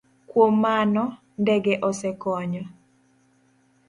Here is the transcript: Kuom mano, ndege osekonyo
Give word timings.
Kuom 0.29 0.53
mano, 0.63 1.03
ndege 1.43 1.73
osekonyo 1.89 2.63